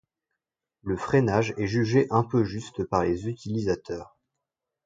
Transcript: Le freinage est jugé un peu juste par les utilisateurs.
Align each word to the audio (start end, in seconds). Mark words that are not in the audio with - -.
Le 0.81 0.97
freinage 0.97 1.53
est 1.57 1.67
jugé 1.67 2.07
un 2.09 2.23
peu 2.23 2.43
juste 2.43 2.83
par 2.83 3.03
les 3.03 3.27
utilisateurs. 3.27 4.17